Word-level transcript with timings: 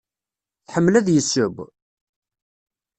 Tḥemmel 0.67 0.93
ad 0.99 1.07
yesseww? 1.11 1.55